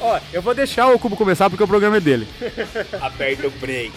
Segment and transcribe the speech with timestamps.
[0.00, 2.28] ó, eu vou deixar o Cubo começar porque o programa é dele.
[3.00, 3.92] Aperta o break.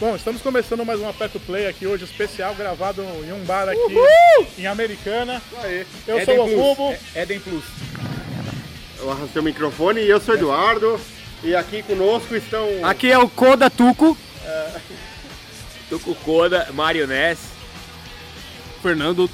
[0.00, 3.80] Bom, estamos começando mais um Aperto Play aqui hoje, especial, gravado em um bar aqui
[4.58, 5.42] em Americana.
[6.06, 6.94] Eu sou o Cubo.
[7.16, 7.64] Eden Plus.
[8.98, 11.00] Eu arrastei o microfone e eu sou o Eduardo.
[11.42, 12.66] E aqui conosco estão.
[12.84, 14.16] Aqui é o Koda Tuco.
[15.88, 17.38] Tuco Koda, Mario Ness.
[18.82, 19.28] Fernando.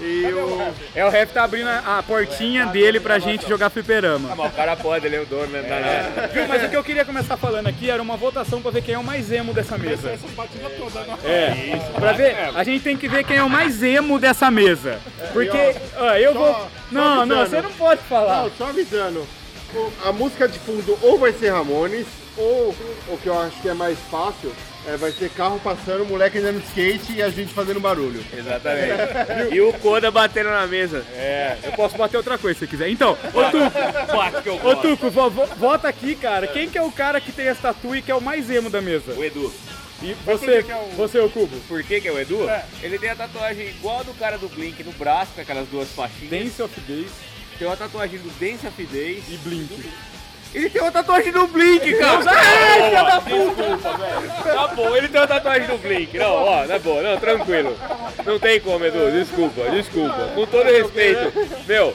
[0.00, 0.72] E o.
[0.94, 4.34] É o ref tá abrindo a, a portinha dele pra gente jogar fliperama.
[4.34, 5.62] Mas o cara pode, ele é o dono, né?
[5.62, 6.28] Não nada.
[6.34, 6.48] Viu?
[6.48, 8.98] Mas o que eu queria começar falando aqui era uma votação pra ver quem é
[8.98, 10.10] o mais emo dessa mesa.
[10.10, 11.16] Essas batidas todas, né?
[11.24, 14.98] É, pra ver, a gente tem que ver quem é o mais emo dessa mesa.
[15.32, 16.68] Porque, ó, eu vou.
[16.90, 18.42] Não, não, você não pode falar.
[18.42, 19.24] Não, só avisando.
[20.04, 22.06] A música de fundo ou vai ser Ramones,
[22.36, 22.74] ou
[23.08, 24.52] o que eu acho que é mais fácil,
[24.86, 28.24] é, vai ser carro passando, moleque andando de skate e a gente fazendo barulho.
[28.36, 28.94] Exatamente.
[29.54, 31.04] E o Koda batendo na mesa.
[31.14, 32.88] É, eu posso bater outra coisa se quiser.
[32.88, 34.76] Então, ô Tuco, ô.
[34.76, 36.46] Tuco, vo- vo- vota aqui, cara.
[36.46, 38.68] Quem que é o cara que tem essa tatu e que é o mais emo
[38.70, 39.12] da mesa?
[39.14, 39.52] O Edu.
[40.02, 41.56] E você, que é o- você, o Cubo?
[41.68, 42.48] Por que que é o Edu?
[42.48, 42.64] É.
[42.82, 45.88] Ele tem a tatuagem igual a do cara do Blink no braço, com aquelas duas
[45.90, 46.30] faixinhas.
[46.30, 47.10] Dance of Days
[47.58, 49.24] Tem uma tatuagem do Dance of Days.
[49.30, 49.68] e Blink.
[50.54, 52.22] Ele tem uma tatuagem do Blink, cara!
[52.30, 54.52] Ai, filha da puta!
[54.54, 56.16] Tá bom, ele tem uma tatuagem do Blink.
[56.16, 57.76] Não, ó, na boa, não, tranquilo.
[58.24, 60.30] Não tem como, Edu, desculpa, desculpa.
[60.34, 61.32] Com todo respeito,
[61.66, 61.94] meu,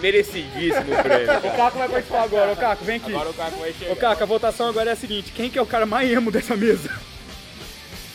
[0.00, 1.36] merecidíssimo o prêmio.
[1.38, 2.52] O Caco vai participar agora.
[2.52, 3.12] Ô Caco, vem aqui.
[3.12, 3.92] Agora o Caco vai chegar.
[3.92, 6.30] Ô Caco, a votação agora é a seguinte: quem que é o cara mais emo
[6.30, 6.90] dessa mesa?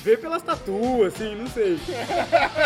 [0.06, 1.80] Vê pelas tatuas, assim, não sei.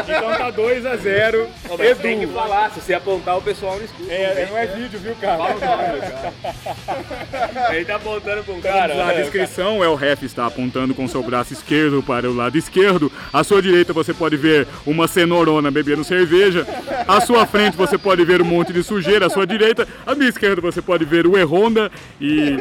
[0.04, 1.48] Então tá 2x0.
[1.70, 2.34] Ô, mas Tem que Edu.
[2.34, 4.12] falar, se você apontar o pessoal não escuta.
[4.12, 5.38] É, não é vídeo, viu, cara?
[5.38, 7.72] Fala o nome cara.
[7.74, 8.94] Ele tá apontando pra um cara.
[8.94, 9.22] Na né?
[9.22, 13.10] descrição, é o ref está apontando com seu braço esquerdo para o lado esquerdo.
[13.32, 16.68] À sua direita você pode ver uma cenourona bebendo cerveja.
[17.08, 19.28] À sua frente você pode ver um monte de sujeira.
[19.28, 21.90] À sua direita, à minha esquerda você pode ver o E-Honda.
[22.20, 22.58] E,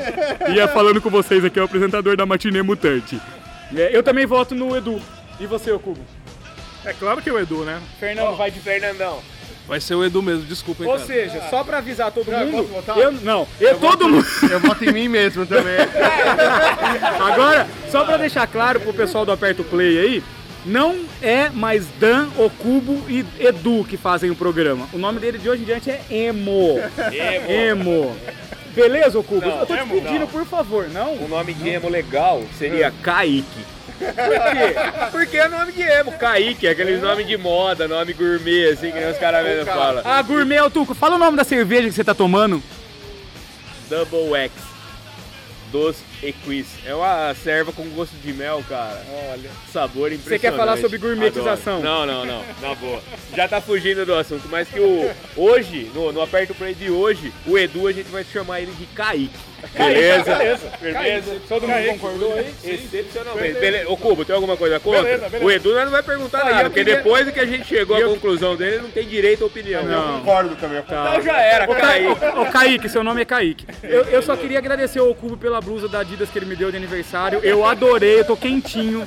[0.55, 3.21] e é falando com vocês aqui é o apresentador da Matinê Mutante.
[3.75, 5.01] É, eu também voto no Edu.
[5.39, 6.01] E você, o Cubo?
[6.85, 7.81] É claro que é o Edu, né?
[8.01, 9.21] Fernando vai de Fernandão.
[9.67, 11.07] Vai ser o Edu mesmo, desculpa, hein, Ou cara.
[11.07, 12.53] seja, só pra avisar todo Já, mundo.
[12.53, 12.97] posso votar?
[12.97, 14.27] Eu, não, eu, todo mundo.
[14.51, 15.77] Eu voto em mim mesmo também.
[17.21, 20.23] Agora, só pra deixar claro pro pessoal do Aperto Play aí,
[20.65, 24.89] não é mais Dan, Okubo e Edu que fazem o programa.
[24.93, 26.79] O nome dele de hoje em diante é Emo.
[27.13, 27.51] Emo.
[27.51, 28.17] Emo.
[28.83, 29.41] Beleza, Okubo?
[29.47, 30.27] Não, Eu tô te Emo, pedindo, não.
[30.29, 31.15] por favor, não?
[31.15, 33.65] O nome de emo legal seria Kaique.
[33.99, 35.11] Por quê?
[35.11, 36.13] Porque é nome de emo.
[36.13, 40.03] Kaique, aqueles nomes de moda, nome gourmet, assim, que nem os caras mesmo falam.
[40.05, 42.63] Ah, Gourmet, ô, Tuco, fala o nome da cerveja que você tá tomando.
[43.91, 44.53] Double X.
[45.73, 46.67] Dos Equis.
[46.85, 49.01] É uma serva com gosto de mel, cara.
[49.31, 49.51] Olha.
[49.73, 50.25] Sabor impressionante.
[50.29, 51.79] Você quer falar sobre gourmetização?
[51.79, 52.07] Adoro.
[52.07, 52.45] Não, não, não.
[52.61, 53.01] Na boa.
[53.37, 57.33] Já tá fugindo do assunto, mas que o hoje, no, no Aperto Play de hoje,
[57.47, 59.31] o Edu a gente vai chamar ele de Kaique.
[59.77, 60.35] Beleza?
[60.37, 60.73] beleza.
[60.81, 61.37] Beleza?
[61.49, 62.53] Todo mundo concordou aí?
[62.65, 63.59] Excepcionalmente.
[63.59, 63.89] Beleza.
[63.89, 65.03] Ô, Cubo, tem alguma coisa contra?
[65.03, 65.45] Beleza, beleza.
[65.45, 67.97] O Edu nós não vai perguntar Ah, nada, porque queria- depois que a gente chegou
[67.97, 69.83] à eu- conclusão dele, ele não tem direito à opinião.
[69.83, 70.77] Eu concordo também.
[70.79, 71.09] eu concordo.
[71.09, 72.09] Então já era, Ô, Kaique.
[72.39, 73.67] Ô, Kaique, seu nome é Kaique.
[73.83, 76.71] Eu, eu só queria agradecer ao Cubo pela blusa da Adidas que ele me deu
[76.71, 77.39] de aniversário.
[77.43, 79.07] Eu adorei, eu tô quentinho.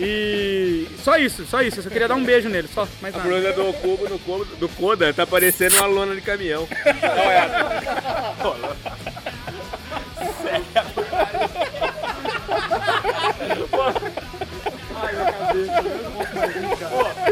[0.00, 1.80] E só isso, só isso.
[1.80, 3.28] Eu só queria dar um beijo nele, só mais A nada.
[3.28, 6.66] blusa do Cubo, do, Cubo, do Koda, tá parecendo uma lona de caminhão.
[8.40, 8.54] Pô,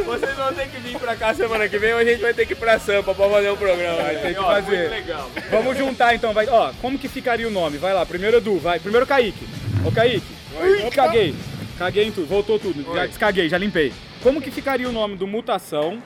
[0.04, 2.44] Vocês vão ter que vir pra cá semana que vem ou a gente vai ter
[2.44, 4.02] que ir pra Sampa pra fazer um programa.
[4.02, 4.90] Vai ter que fazer.
[4.90, 5.30] legal.
[5.50, 6.46] Vamos juntar então, vai.
[6.48, 7.78] Ó, como que ficaria o nome?
[7.78, 8.78] Vai lá, primeiro Edu, vai.
[8.78, 9.48] Primeiro Kaique.
[9.86, 10.26] Ô Kaique.
[10.60, 11.34] Ui, caguei.
[11.78, 12.94] Caguei em tudo, voltou tudo.
[12.94, 13.92] Já descaguei, já limpei.
[14.22, 16.02] Como que ficaria o nome do Mutação,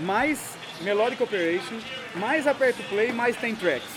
[0.00, 0.40] mais
[0.82, 1.78] Melodic Operation,
[2.16, 3.88] mais Aperto Play, mais Tem Tracks?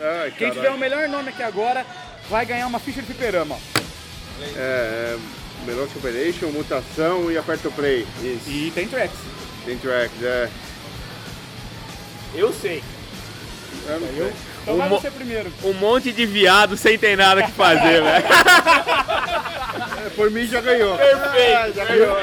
[0.00, 0.54] Ai, Quem caralho.
[0.54, 1.86] tiver o melhor nome aqui agora
[2.28, 3.54] vai ganhar uma ficha de fliperama.
[3.54, 3.82] ó.
[4.56, 8.06] É, é Melodic Operation, Mutação e Aperta o Play.
[8.22, 8.48] Isso.
[8.50, 9.16] E Tem Tracks.
[9.64, 10.48] Tem tracks, é.
[12.34, 12.82] Eu sei.
[13.86, 14.32] Eu não sei.
[14.62, 15.52] Então Um vai você primeiro.
[15.64, 18.24] Um monte de viado sem ter nada que fazer, velho.
[20.06, 20.96] É, Por mim já ganhou.
[20.98, 21.74] Perfeito.
[21.76, 22.16] já ganhou.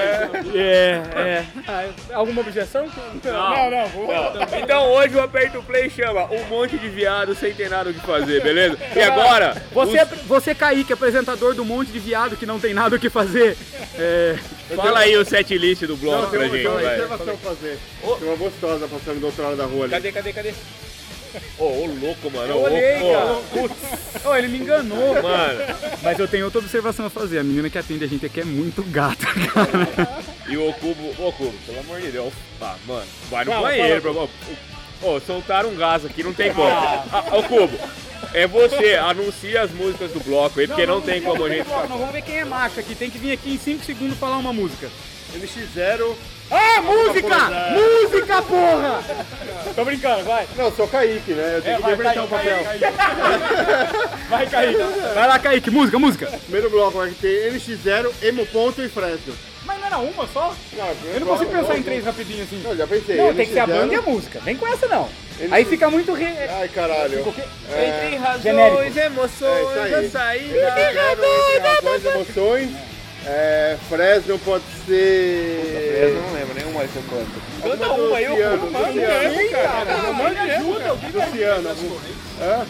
[0.55, 1.45] É, é.
[1.67, 2.87] Ah, alguma objeção?
[3.23, 4.07] Não, não, vou.
[4.07, 4.59] Não.
[4.59, 7.99] Então hoje o Aperto Play chama um monte de viado sem ter nada o que
[8.01, 8.77] fazer, beleza?
[8.95, 12.95] E agora, Você, os- você Kaique, apresentador do monte de viado que não tem nada
[12.95, 13.55] o que fazer.
[13.97, 14.35] É,
[14.75, 17.37] fala aí o set list do Não, bloco tem pra uma, gente, tem uma observação
[17.37, 17.79] pra fazer.
[18.01, 19.91] Tem uma gostosa passando do outro lado da rua ali.
[19.91, 20.53] Cadê, cadê, cadê?
[21.57, 22.51] Ô, ô, louco, mano.
[22.53, 23.35] Eu olhei, ô, cara.
[23.51, 23.75] putz,
[24.25, 25.21] oh, ele me enganou.
[25.21, 25.59] Mano,
[26.01, 27.39] Mas eu tenho outra observação a fazer.
[27.39, 30.23] A menina que atende a gente aqui é muito gata, cara.
[30.47, 32.33] e o Cubo, ô Cubo, pelo amor de Deus.
[32.61, 34.29] Ah, mano, vai no Fala, banheiro, fala.
[35.01, 36.67] Ô, soltaram um gás aqui, não tem como.
[36.67, 37.79] Ah, Ô, Cubo,
[38.33, 41.67] é você, anuncia as músicas do bloco aí, porque não, tem como a gente...
[41.67, 42.93] Não, vamos ver quem é macho aqui.
[42.95, 44.89] Tem que vir aqui em 5 segundos falar uma música.
[45.33, 46.15] NX0.
[46.51, 47.37] Ah, música!
[47.73, 49.03] Música, porra!
[49.75, 50.47] Tô brincando, vai.
[50.57, 51.53] Não, sou Kaique, né?
[51.57, 52.57] Eu tenho que vai, inverter o papel.
[54.29, 54.77] Vai, Kaique.
[55.13, 55.71] Vai lá, Kaique.
[55.71, 56.27] Música, música.
[56.43, 59.33] Primeiro bloco vai ter NX0, Emo Ponto e Fresno.
[59.65, 60.55] Mas não era uma só?
[60.73, 62.61] Não, Eu não consigo pensar em três rapidinho assim.
[62.63, 63.15] Não, já pensei.
[63.17, 63.71] Não, tem que ser a NX0.
[63.79, 64.39] banda e a música.
[64.41, 65.09] Vem com essa não.
[65.51, 66.25] Aí fica muito re...
[66.25, 67.19] Ai, caralho.
[67.19, 68.99] Entre razões, Genérico.
[68.99, 70.75] emoções, É a isso saída...
[70.75, 72.69] NX0, razões, emoções.
[72.75, 72.98] É,
[73.87, 76.13] Fresno pode ser.
[76.15, 77.41] Eu não lembro nenhuma que eu canto.
[77.61, 78.87] Canta uma aí, eu Luciano, Cubo, mano.
[78.87, 79.35] Luciano.
[79.37, 79.95] Sim, cara.
[81.27, 81.69] Luciano.
[81.69, 81.99] algum-
[82.41, 82.65] Hã?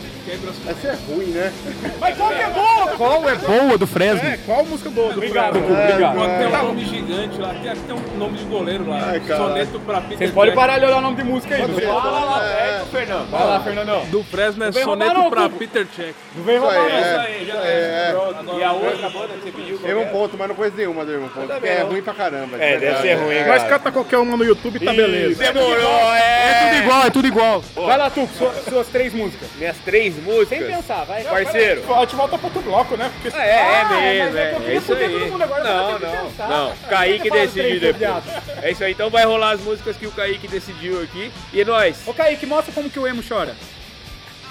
[0.67, 1.51] Essa é ruim, né?
[1.99, 2.87] Mas qual que é boa?
[2.97, 4.27] Qual é boa do Fresno?
[4.27, 5.67] É, qual música boa do Obrigado, Fresno?
[5.67, 6.39] Cubo, obrigado.
[6.39, 8.99] Ter um nome gigante lá, tem até um nome de goleiro lá.
[9.07, 9.21] Ai.
[9.25, 11.61] Soneto pra Peter Vocês podem parar de olhar o nome de música aí.
[11.61, 12.45] Roubar lá.
[12.45, 13.29] É, Fernando.
[13.31, 14.05] Vai lá, Fernandão.
[14.05, 15.49] Do Fresno é soneto não, pra.
[15.49, 16.15] Peter Check.
[16.35, 16.97] Não vem Isso roubar aí, não.
[16.97, 17.41] é.
[17.41, 18.15] Isso aí, é.
[18.59, 19.79] E a outra banda que você pediu?
[19.83, 20.05] Emo é?
[20.05, 21.65] Ponto, mas não conheço nenhuma do Emo Ponto.
[21.65, 22.57] É ruim pra caramba.
[22.57, 23.47] É, deve ser ruim, É.
[23.47, 25.41] Mas canta qualquer uma no YouTube, tá beleza.
[25.51, 26.65] Demorou, é.
[26.69, 27.63] Tudo igual, é tudo igual.
[27.75, 29.47] Vai lá, tu, suas, suas três músicas.
[29.59, 30.57] Minhas três músicas.
[30.59, 31.23] Sem pensar, vai.
[31.23, 31.93] Parceiro.
[31.93, 33.11] A gente volta pro outro bloco, né?
[33.21, 35.09] Porque É, é Ah, mas mesmo, é é, é isso aí.
[35.09, 36.47] todo mundo agora, Não, não, pensar.
[36.49, 36.73] não.
[36.89, 38.23] Kaique Fala os decide três, depois.
[38.63, 41.29] É isso aí, então vai rolar as músicas que o Kaique decidiu aqui.
[41.53, 41.97] E é nóis.
[42.07, 43.53] Ô, Kaique, mostra como que o emo chora.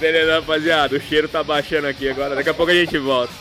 [0.00, 2.36] Beleza, rapaziada, o cheiro tá baixando aqui agora.
[2.36, 3.32] Daqui a pouco a gente volta.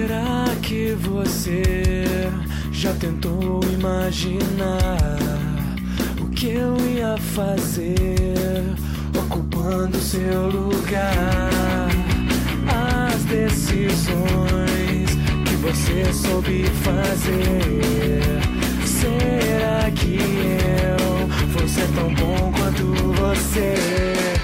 [0.00, 1.62] Será que você
[2.72, 5.18] já tentou imaginar
[6.18, 8.64] o que eu ia fazer
[9.14, 11.90] ocupando seu lugar?
[12.66, 15.10] As decisões
[15.44, 18.40] que você soube fazer.
[18.86, 22.86] Será que eu fosse tão bom quanto
[23.20, 24.39] você?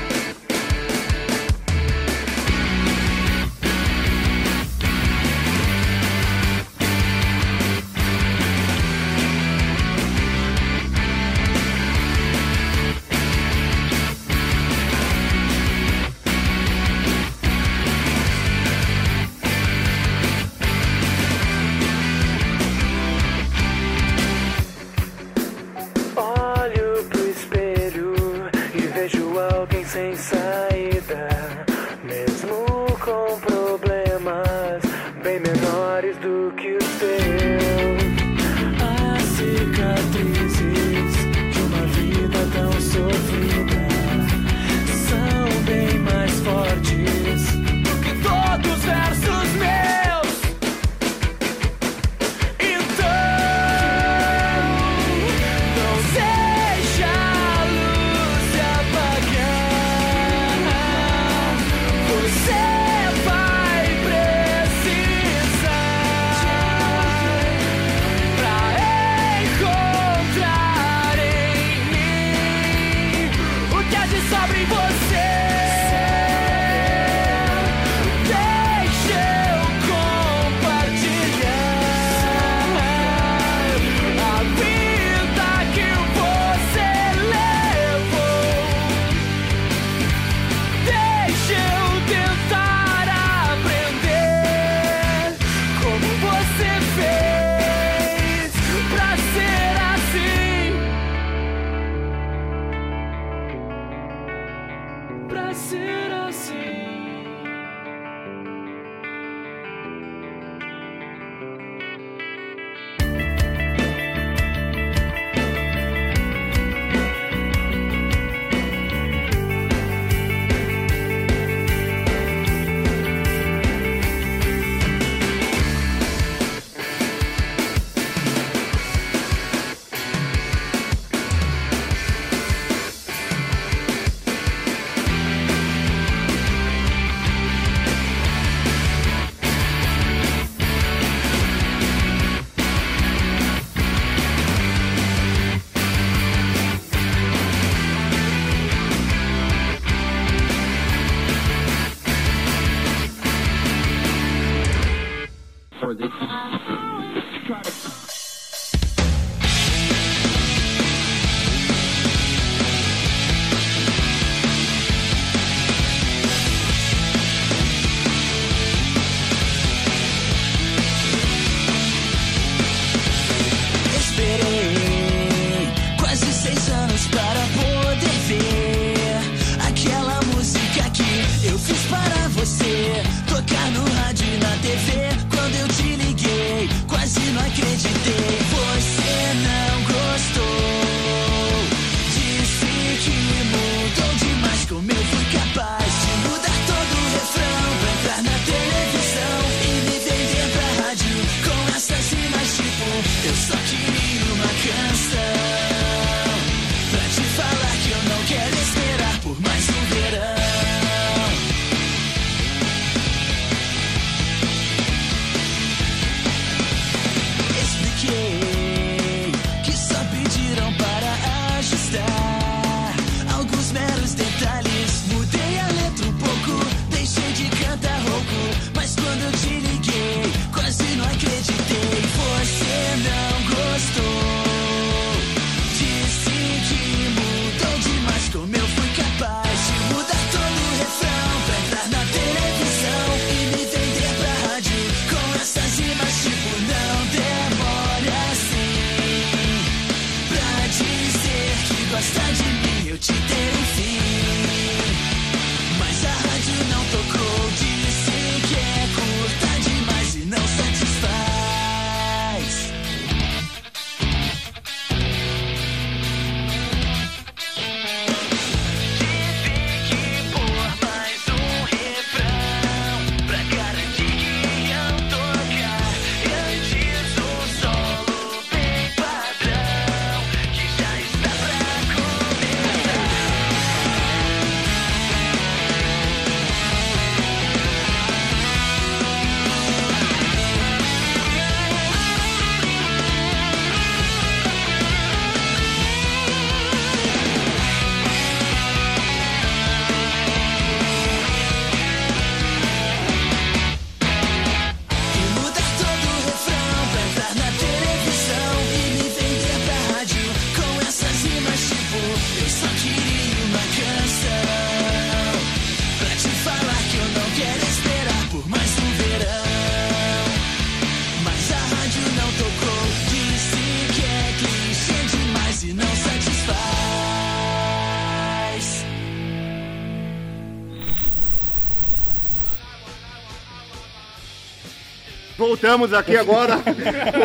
[335.56, 336.58] Voltamos aqui agora.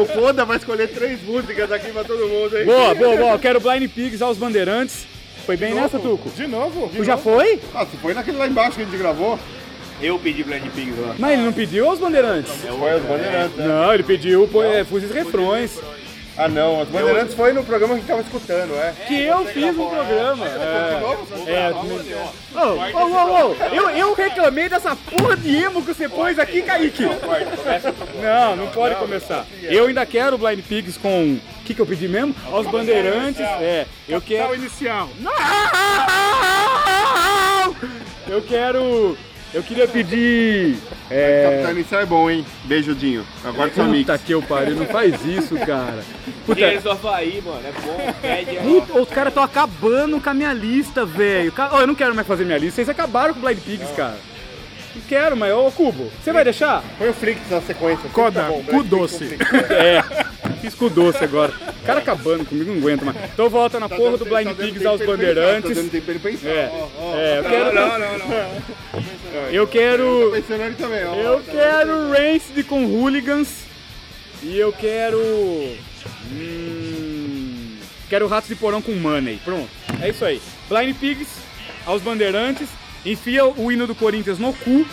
[0.01, 2.65] o Foda vai escolher três músicas aqui pra todo mundo, hein?
[2.65, 3.31] Boa, boa, boa.
[3.33, 5.05] Eu quero Blind Pigs aos Bandeirantes.
[5.45, 6.29] Foi bem nessa, Tuco?
[6.29, 6.89] De novo?
[6.95, 7.59] Tu já foi?
[7.75, 9.37] Ah, você foi naquele lá embaixo que a gente gravou?
[10.01, 11.15] Eu pedi Blind Pigs lá.
[11.19, 12.53] Mas ele não pediu aos Bandeirantes?
[12.53, 13.67] Foi os Bandeirantes, né?
[13.67, 15.77] Não, ele pediu pô, é, Fuzis Refrões.
[16.37, 16.81] Ah, não.
[16.81, 18.93] Os Bandeirantes foi no programa que a gente tava escutando, é.
[19.07, 20.45] Que eu fiz um programa.
[20.47, 21.00] É.
[21.47, 26.61] É, Ô, ô, ô, eu, eu reclamei dessa porra de emo que você pôs aqui,
[26.61, 27.03] Kaique.
[28.21, 29.45] Não, não pode começar.
[29.61, 31.39] Eu ainda quero Blind Pigs com.
[31.59, 32.35] O que, que eu pedi mesmo?
[32.51, 33.41] Aos Bandeirantes.
[33.41, 34.55] É, eu quero.
[34.55, 35.09] inicial.
[35.19, 35.31] Não!
[38.27, 39.17] Eu quero.
[39.53, 40.77] Eu queria pedir.
[41.09, 41.43] É.
[41.43, 42.45] Capitão Inicial é bom, hein?
[42.63, 43.25] Beijo, Dinho.
[43.43, 44.05] Agora só mix.
[44.05, 46.03] Puta que eu pariu, não faz isso, cara.
[46.45, 47.59] Puta, Eles do Havaí, mano.
[47.65, 48.13] É bom.
[48.21, 51.53] Pede é Puta, os caras estão acabando com a minha lista, velho.
[51.73, 52.75] Ô, eu não quero mais fazer minha lista.
[52.75, 54.17] Vocês acabaram com o Blind Pigs, cara.
[55.07, 56.83] Quero, mas ô Cubo, você vai deixar?
[56.97, 58.09] Põe o Flix na sequência.
[58.09, 59.37] Coda, Tá cu doce.
[59.69, 60.01] É,
[60.61, 61.53] fiz o doce agora.
[61.81, 63.17] O cara acabando comigo, não aguento mais.
[63.33, 65.69] Então volta na Tá porra do Blind tá Pigs aos Bandeirantes.
[65.69, 66.47] Tá dando tempo pra ele pensar.
[66.49, 67.15] É, ó, ó.
[67.17, 67.73] é, eu quero.
[67.73, 68.61] Não, não, não.
[69.51, 70.43] Eu Tá quero.
[70.77, 71.15] também, ó.
[71.15, 73.47] Eu Tá quero Rancid com Hooligans.
[74.43, 75.17] E eu quero.
[76.31, 77.77] Hum,
[78.09, 79.39] quero Ratos de Porão com Money.
[79.43, 79.69] Pronto,
[80.01, 80.41] é isso aí.
[80.69, 81.27] Blind Pigs
[81.85, 82.67] aos Bandeirantes.
[83.05, 84.85] Enfia o hino do Corinthians no cu.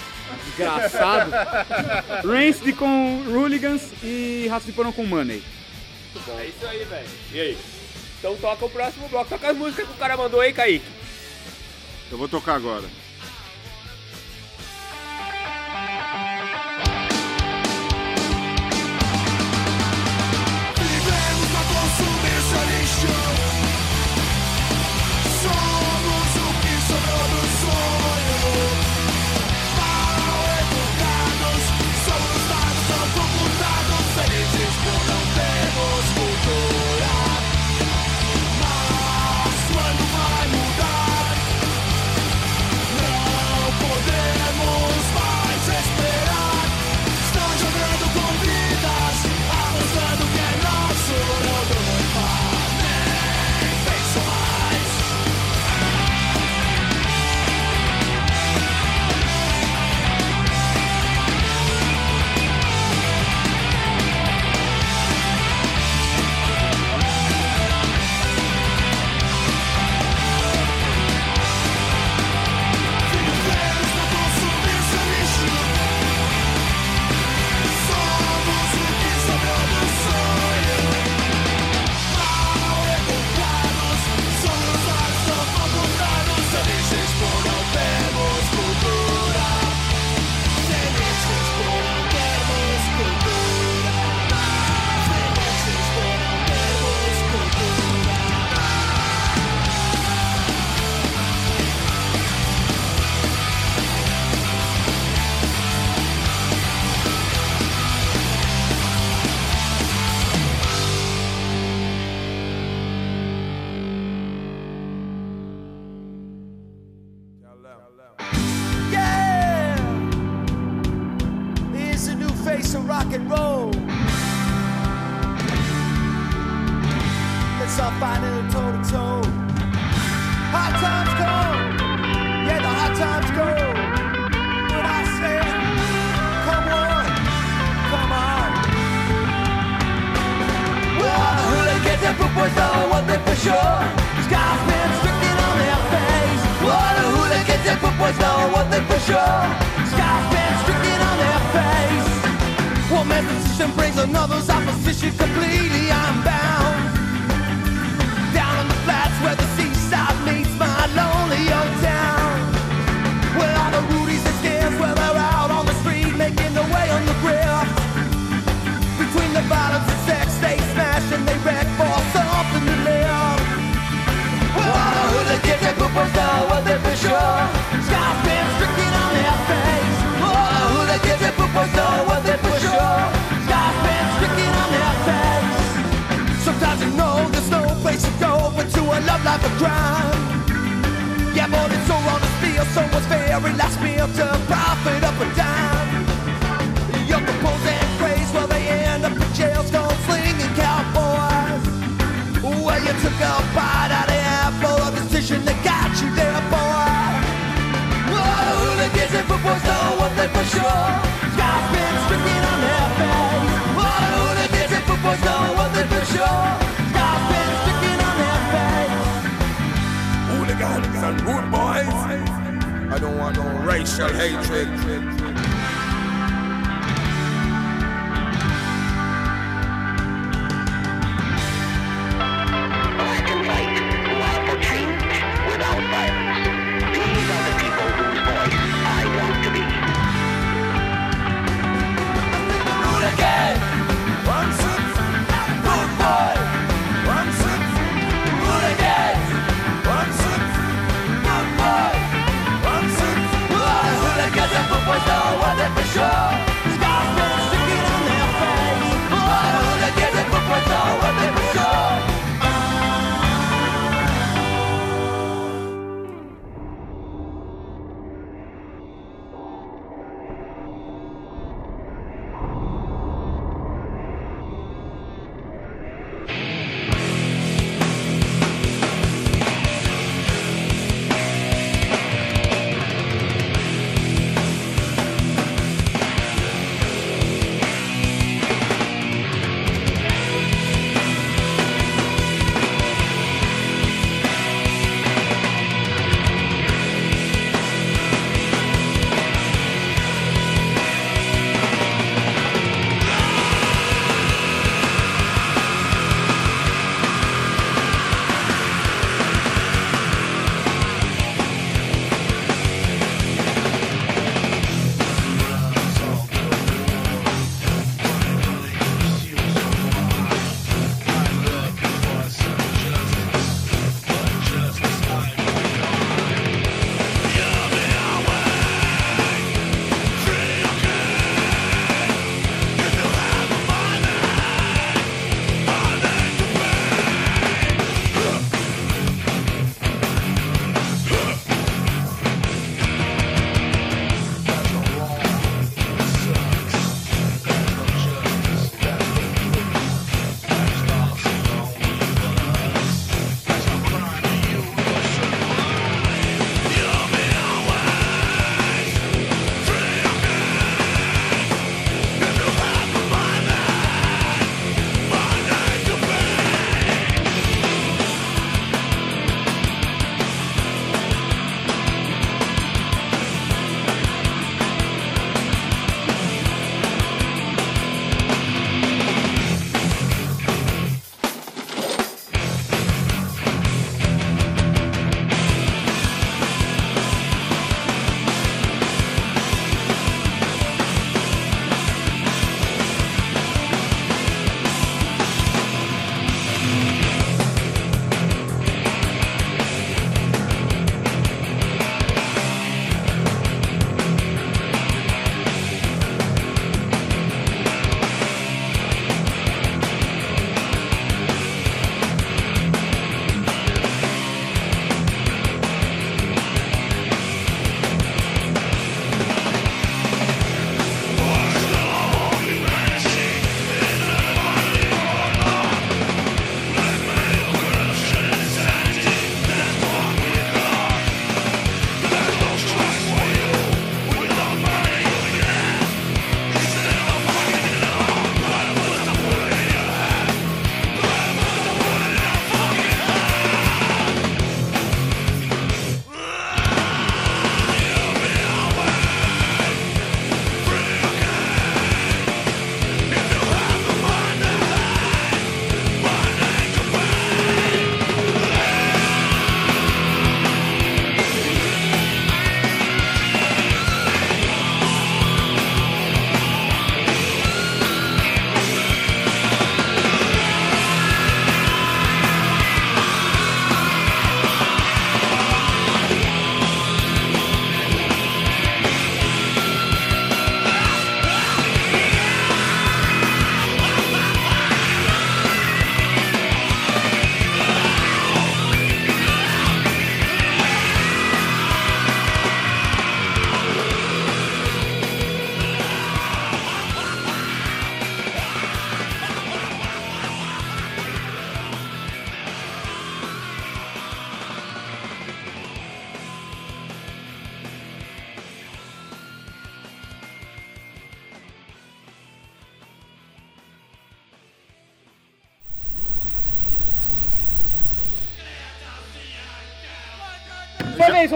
[0.47, 1.31] Desgraçado.
[2.27, 5.43] Rancid com Hooligans e Ratos de Porão com Money.
[6.17, 7.09] É isso aí, velho.
[7.33, 7.59] E aí?
[8.19, 9.29] Então toca o próximo bloco.
[9.29, 10.85] Toca as músicas que o cara mandou aí, Kaique.
[12.11, 12.85] Eu vou tocar agora.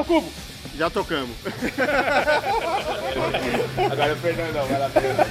[0.04, 0.32] Seu cubo.
[0.78, 1.36] Já tocamos.
[3.92, 5.26] Agora o Fernandão, vai lá, Fernandão.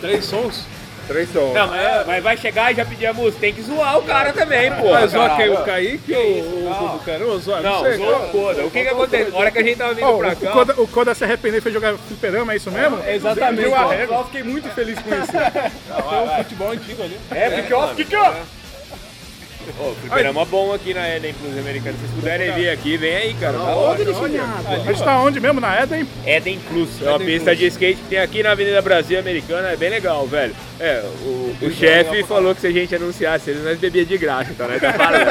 [0.00, 0.64] Três sons?
[1.06, 1.52] Três sons.
[1.52, 3.40] Não, mas mas vai chegar e já pedir a música.
[3.40, 4.90] Tem que zoar o cara também, pô.
[4.90, 5.48] Mas zoar quem?
[5.50, 7.38] O Kaique ou o- o Caramba?
[7.38, 7.62] Zoar?
[7.62, 7.96] Não, sei.
[7.96, 8.64] zoa o Coda.
[8.64, 9.34] O que que aconteceu?
[9.36, 10.50] A hora que a gente tava vindo Ó, pra o, cá...
[10.52, 12.98] Koda, o Koda se arrependeu e foi jogar fliperama, é isso mesmo?
[13.06, 13.62] Exatamente.
[13.64, 15.32] Viu a Eu, fiquei muito feliz com isso.
[15.32, 17.18] Foi um futebol antigo ali.
[17.32, 18.32] É, porque ó, que que ó?
[19.78, 21.92] Ô, fliperama bom aqui na Eden Plus Americana.
[21.94, 23.52] Se vocês puderem vir aqui, vem aí, cara.
[23.58, 24.02] Da hora.
[24.02, 25.60] A gente tá onde mesmo?
[25.60, 26.06] Na Eden?
[26.26, 27.00] Eden Plus.
[27.02, 29.68] É uma pista de skate que tem aqui na Avenida Brasil Americana.
[29.70, 30.54] É bem legal, velho.
[30.80, 34.50] É, o, o chefe falou que se a gente anunciasse ele, nós bebia de graça,
[34.50, 35.28] então nós tá falando.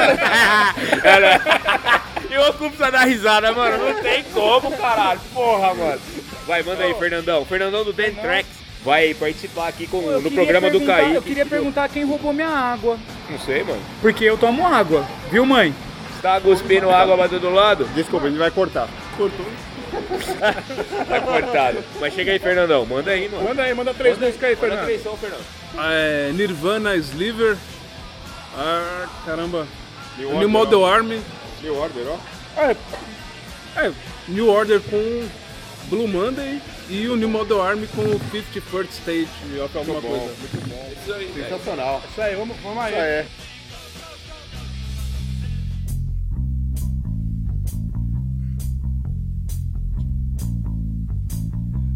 [1.04, 3.76] Era- E o Ocu precisa dar risada, mano.
[3.76, 5.20] Não tem como, caralho.
[5.34, 6.00] Porra, mano.
[6.46, 7.44] Vai, manda aí, Fernandão.
[7.44, 11.14] Fernandão do Den Tracks vai participar aqui com, no programa do Kaique.
[11.14, 12.98] Eu queria perguntar quem roubou minha água.
[13.30, 13.80] Não sei, mano.
[14.00, 15.74] Porque eu tomo água, viu, mãe?
[16.14, 17.84] Você tá cuspindo água batendo do lado?
[17.94, 18.88] Desculpa, a gente vai cortar.
[21.08, 21.84] Tá cortado.
[22.00, 22.86] Mas chega aí, Fernandão.
[22.86, 23.44] Manda aí, mano.
[23.44, 24.84] Manda aí, manda três músicas aí, Manda Fernando.
[24.86, 25.44] três sons, Fernando.
[25.78, 27.56] É, Nirvana, Sliver.
[28.56, 29.66] Ah, caramba.
[30.16, 31.20] New New Order, Model Army.
[31.62, 32.18] New Order, ó.
[33.76, 33.92] É,
[34.28, 35.28] New Order com
[35.88, 40.34] Blue Monday e o New Model Army com o 51st Stage of alguma bom, coisa.
[41.34, 42.02] Sensacional.
[42.10, 42.92] Isso aí, vamos, vamos aí.
[42.92, 43.26] Isso aí é.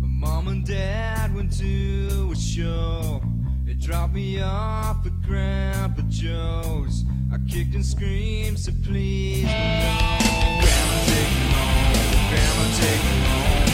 [0.03, 3.23] Mom and Dad went to a show.
[3.65, 7.05] They dropped me off at Grandpa Joe's.
[7.33, 9.49] I kicked and screamed, so please no.
[9.51, 12.29] Grandma, take me home.
[12.31, 13.66] Grandma, take me home.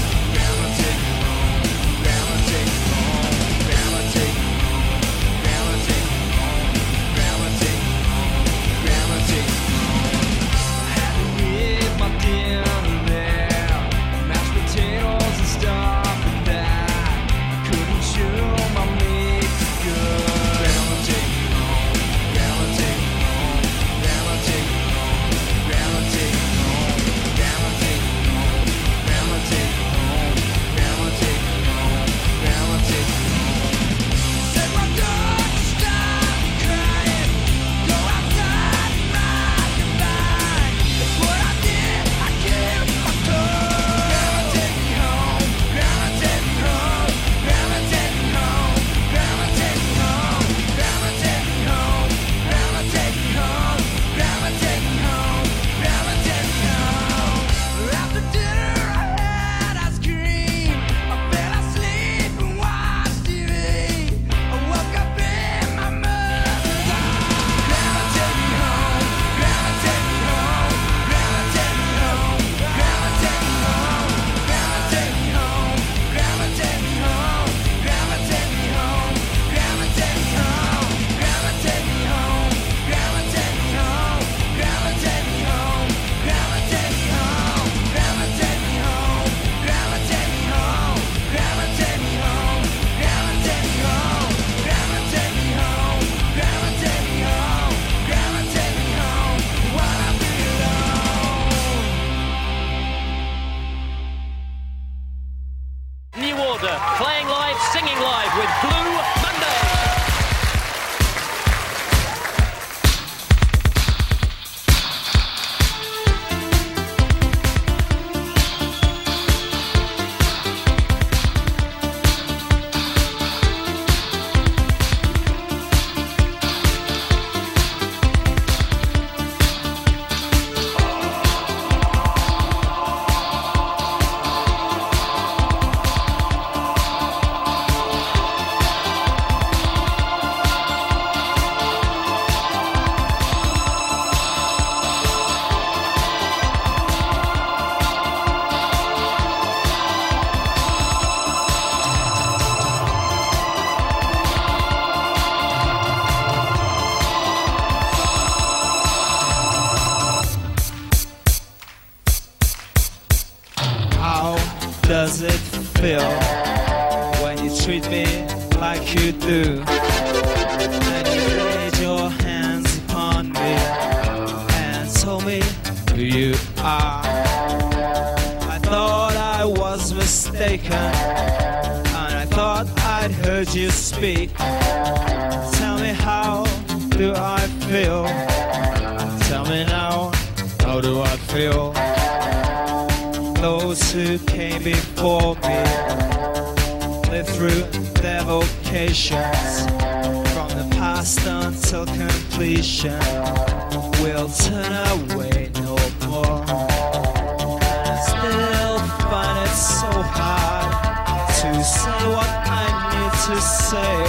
[211.43, 214.05] to say what I need to say,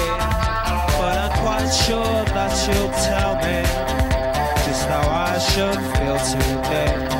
[0.99, 3.63] but I'm quite sure that you'll tell me
[4.65, 7.12] just how I should feel today.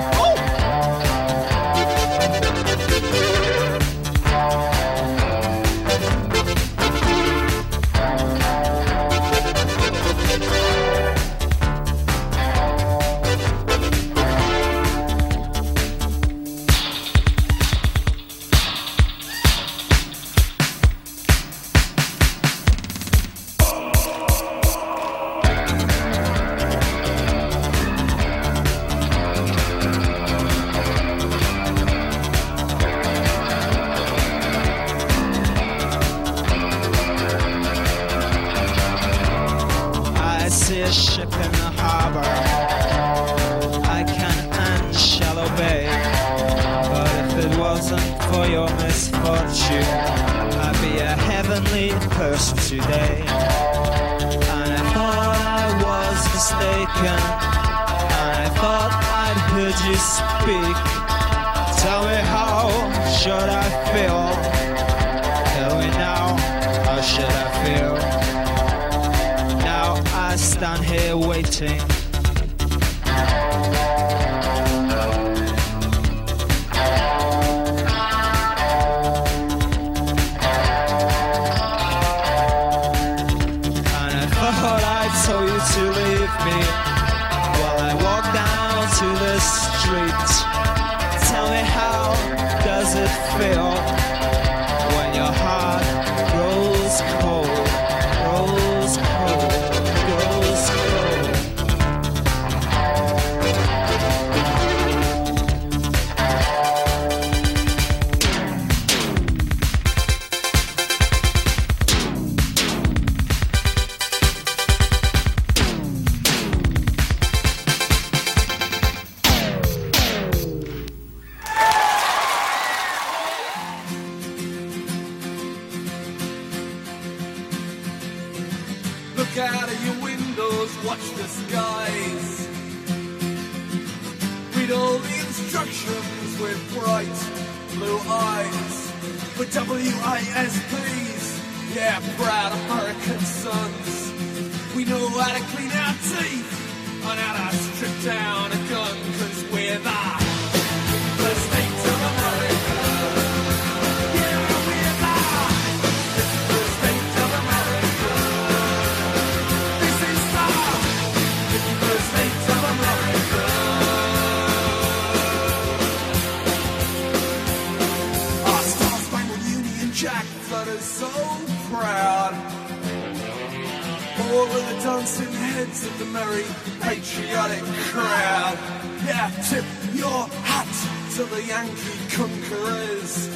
[175.86, 176.46] of the merry
[176.82, 178.58] patriotic crowd.
[179.06, 180.68] Yeah, tip your hat
[181.16, 183.30] to the Yankee conquerors.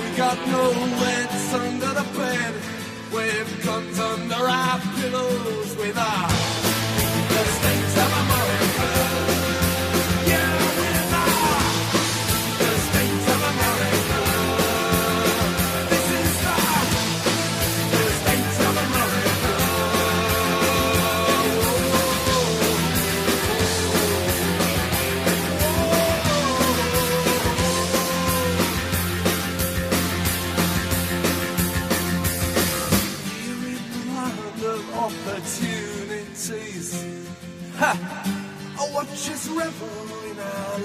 [0.00, 0.70] We got no
[1.02, 2.54] lids under the bed,
[3.12, 6.57] we've guns under our pillows with our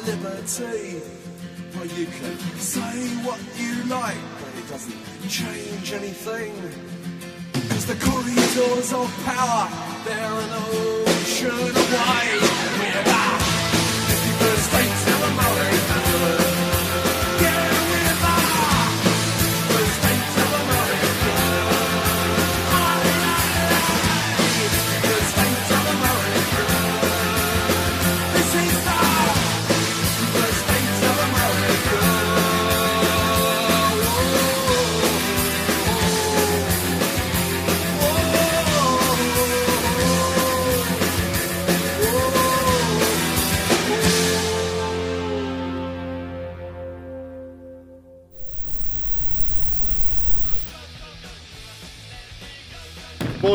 [0.05, 1.01] liberty.
[1.75, 6.53] Well, you can say what you like, but it doesn't change anything.
[7.69, 9.69] Cause the corridors of power,
[10.05, 12.62] they're an ocean away.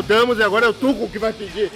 [0.09, 1.70] Voltamos e agora é o Tuco que vai pedir.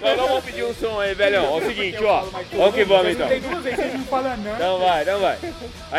[0.00, 1.44] Nós vamos pedir um som aí, velhão.
[1.44, 2.24] Ó, o seguinte, ó.
[2.54, 3.28] Vamos que vamos então.
[3.28, 4.54] Tem duas vezes não fala não.
[4.54, 5.38] Então vai, então vai.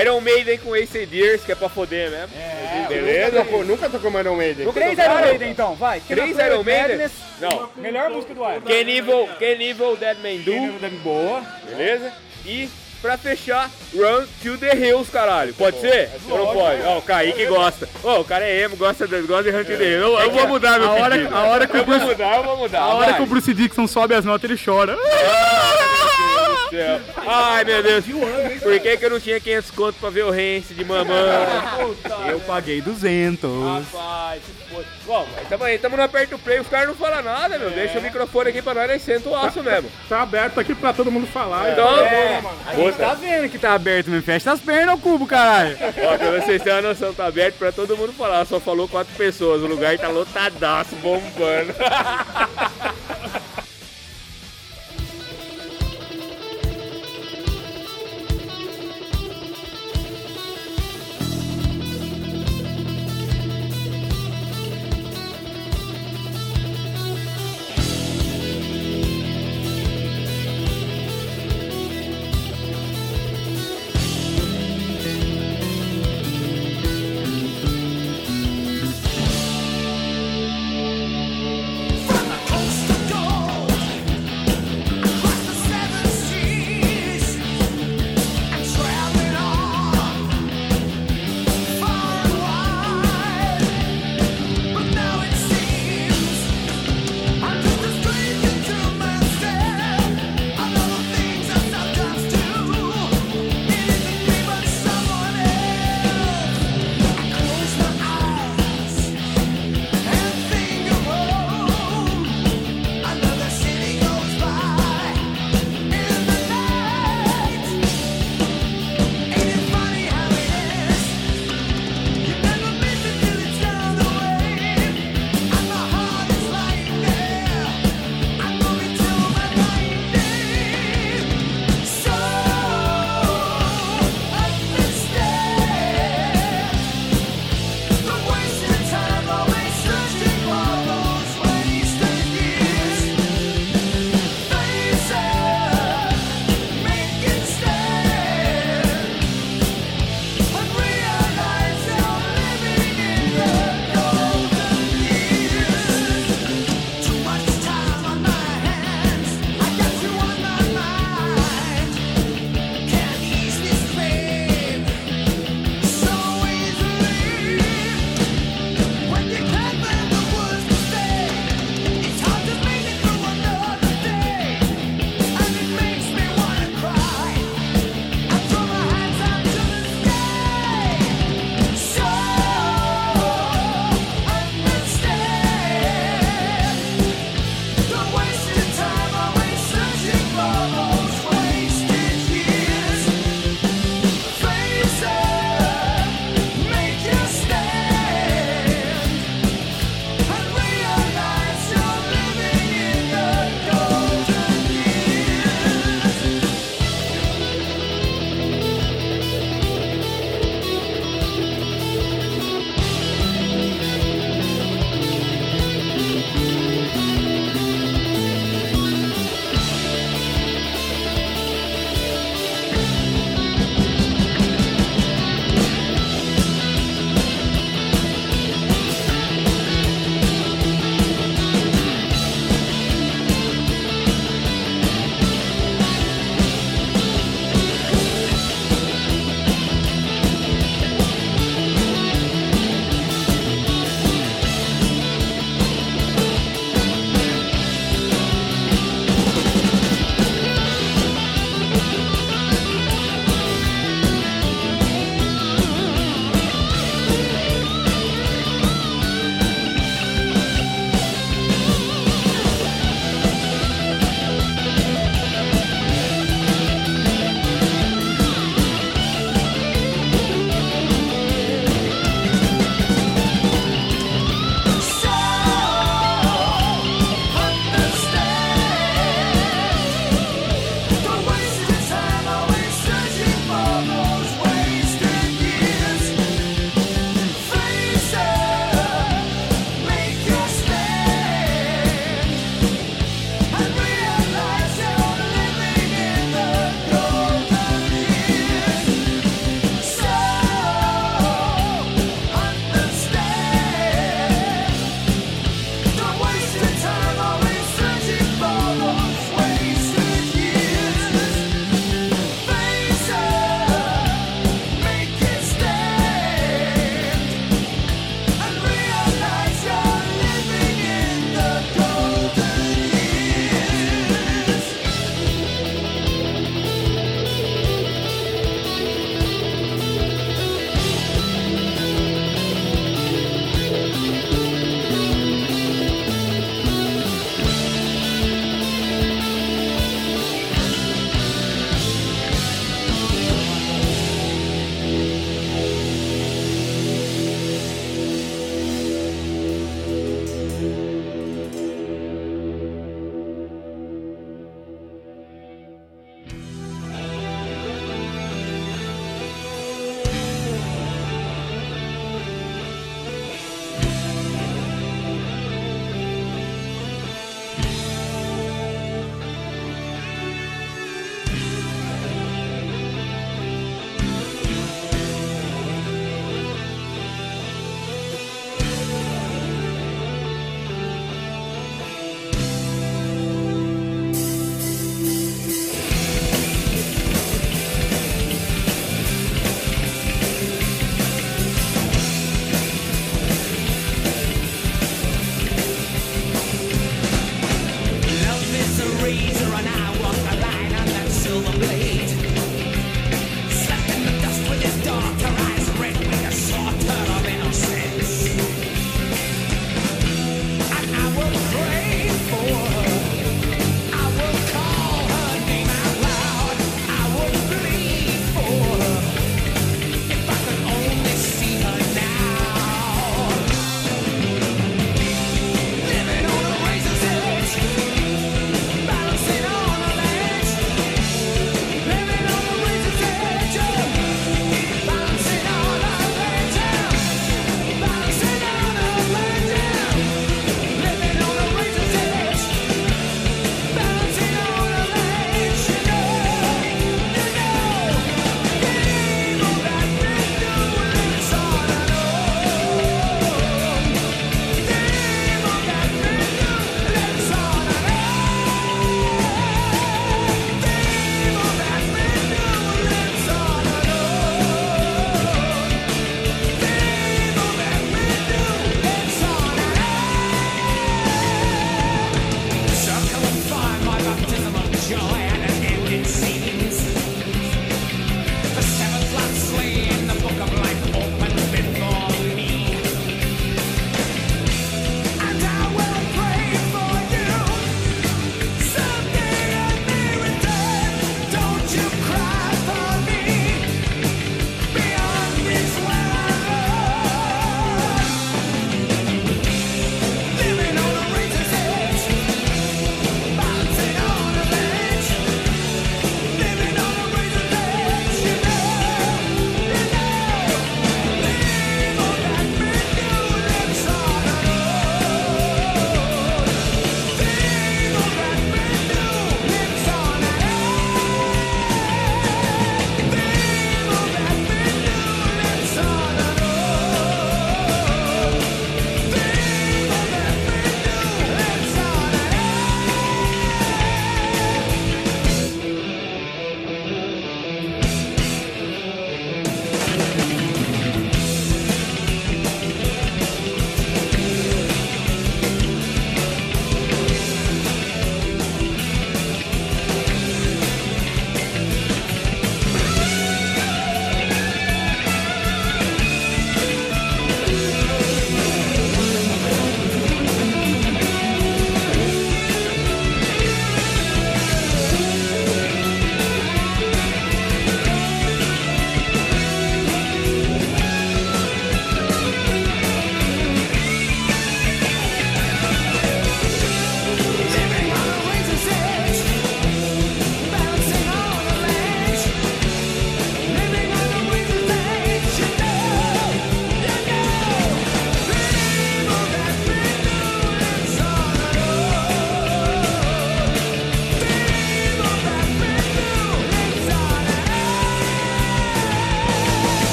[0.00, 2.28] Iron Maiden com Ace Deers, que é pra foder mesmo.
[2.36, 3.30] É, Beleza?
[3.30, 4.66] Nunca tocou, nunca tocou Iron Maiden.
[4.66, 4.98] Nunca Três?
[5.00, 5.98] Iron Maiden então, vai.
[5.98, 7.10] Três Iron Maiden?
[7.40, 7.70] Não.
[7.74, 8.60] Melhor música do Iron.
[8.60, 10.98] Can Evil, Can Evil Dead Man Do.
[11.02, 11.42] Boa.
[11.68, 12.12] Beleza?
[12.46, 12.68] E
[13.00, 15.54] pra fechar, Run to the Hills, caralho.
[15.54, 16.10] Pode ser?
[16.28, 16.82] Ou não pode?
[16.82, 17.88] Ó, o Kaique gosta.
[18.04, 20.02] Ó, o cara é emo, gosta de, gosta de Run to the Hills.
[20.02, 21.34] Eu, eu vou mudar meu a hora- pedido.
[21.36, 22.80] a hora que o eu vou Bruce- mudar, eu vou mudar.
[22.80, 23.14] A hora vai.
[23.16, 24.96] que o Bruce Dixon sobe as notas, ele chora.
[26.70, 27.00] céu.
[27.26, 28.04] Ai, meu Deus.
[28.62, 31.16] Por que, que eu não tinha 500 conto pra ver o Rence de mamãe?
[32.28, 33.50] Eu paguei 200.
[33.92, 34.42] Rapaz.
[35.06, 37.70] Bom, mas tamo aí, tamo no aperto play, os caras não falam nada, meu.
[37.70, 39.90] Deixa o microfone aqui pra nós, nós senta o aço mesmo.
[40.08, 41.72] Tá aberto aqui pra todo mundo falar.
[41.72, 45.26] Então, É, a gente tá vendo que tá aberto, me fecha as pernas, ô cubo,
[45.26, 45.76] caralho.
[45.80, 48.44] Ó, pra vocês terem uma noção, tá aberto pra todo mundo falar.
[48.44, 51.74] Só falou quatro pessoas, o lugar tá lotadaço, bombando.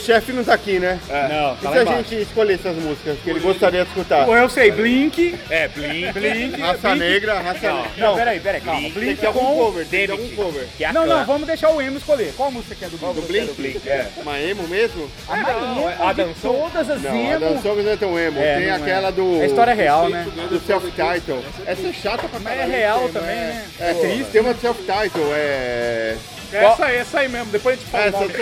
[0.00, 0.98] chefe não tá aqui, né?
[1.08, 1.98] Não, E tá se lá a embaixo.
[2.10, 4.24] gente escolhesse as músicas que ele gostaria de escutar?
[4.26, 5.38] Pô, eu sei, Blink.
[5.48, 6.12] É, Blink.
[6.12, 6.60] Blink.
[6.60, 6.98] Raça Blink.
[6.98, 7.90] Negra, raça Não, negra.
[7.98, 8.80] Não, peraí, peraí, calma.
[8.80, 8.92] Blink.
[8.94, 9.56] Tem Blink que ter algum com...
[9.56, 10.42] cover, tem que ter algum David.
[10.42, 10.66] cover.
[10.76, 12.32] Que é a Não, não, vamos deixar o Emo escolher.
[12.36, 13.14] Qual música que é do Blink?
[13.14, 13.54] Do Blink?
[13.54, 14.06] Blink, é.
[14.16, 15.10] Uma emo mesmo?
[15.28, 16.70] Ah, Não, emo é a dançou?
[16.70, 17.40] todas as Não, a emo.
[17.40, 18.38] dançou não é tão emo.
[18.40, 18.76] É, tem não é.
[18.76, 19.42] aquela do...
[19.42, 20.26] É história real, né?
[20.48, 21.44] Do self-title.
[21.66, 22.72] Essa é chata pra Mas é caralho.
[22.72, 23.64] real tem, também, é- né?
[23.80, 24.30] É triste.
[24.32, 26.16] Tem uma self-title, é...
[26.52, 28.04] Essa aí, essa aí mesmo, depois a gente fala.
[28.04, 28.34] o Essa nome.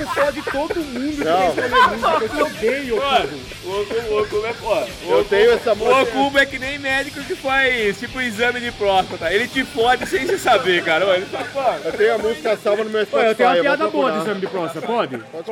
[0.00, 1.48] Eu sou de todo mundo que Não.
[1.48, 2.36] escolher música.
[2.38, 4.86] Eu odeio, o Okubo, o Okubo é foda.
[5.06, 6.02] O Eu tenho essa O música.
[6.02, 9.32] Okubo é que nem médico que faz, tipo, exame de próstata.
[9.32, 11.04] Ele te fode sem se saber, cara.
[11.16, 11.80] Ele tá foda.
[11.84, 13.28] Eu tenho a música salva no meu Spotify.
[13.30, 15.18] eu tenho uma piada boa de exame de próstata, pode?
[15.18, 15.46] Pode.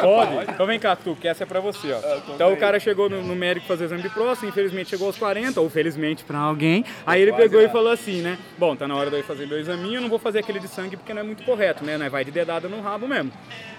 [0.00, 0.50] Pode?
[0.50, 2.00] Então vem cá, tu, que essa é pra você, ó.
[2.34, 5.60] Então o cara chegou no, no médico fazer exame de próstata, infelizmente chegou aos 40,
[5.60, 6.84] ou felizmente pra alguém.
[7.06, 8.38] Aí ele pegou e falou assim, né?
[8.58, 10.68] Bom, tá na hora de eu fazer meu examinho, eu não vou fazer aquele de
[10.68, 11.96] sangue porque não é muito correto, né?
[11.96, 13.32] Nós Vai de dedada no rabo mesmo.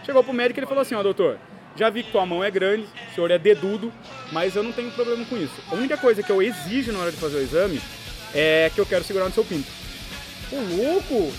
[0.05, 1.38] Chegou pro médico e ele falou assim, ó, doutor,
[1.75, 3.91] já vi que tua mão é grande, o senhor é dedudo,
[4.32, 5.53] mas eu não tenho problema com isso.
[5.69, 7.82] A única coisa que eu exijo na hora de fazer o exame
[8.34, 9.69] é que eu quero segurar no seu pinto.
[10.51, 11.34] Ô louco!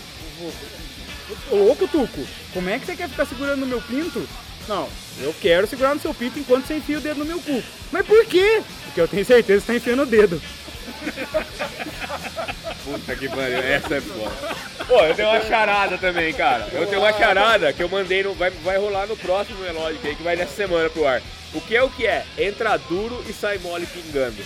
[1.51, 4.27] Ô louco, Tuco, como é que você quer ficar segurando no meu pinto?
[4.69, 4.89] Não,
[5.21, 7.63] eu quero segurar no seu pinto enquanto você enfia o dedo no meu cu.
[7.91, 8.63] Mas por quê?
[8.85, 10.41] Porque eu tenho certeza que você tá enfiando o dedo.
[12.85, 14.57] Puta que pariu, essa é foda.
[14.87, 16.69] Pô, eu tenho uma charada também, cara.
[16.73, 20.17] Eu tenho uma charada que eu mandei, no, vai, vai rolar no próximo Melódico aí,
[20.17, 21.23] que vai nessa semana pro ar.
[21.55, 22.25] O que é o que é?
[22.37, 24.43] Entra duro e sai mole pingando.